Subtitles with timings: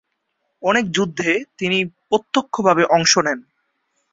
[0.63, 1.29] অনেক যুদ্ধে
[1.57, 3.39] তিনি প্রত্যক্ষভাবে অংশ নেন।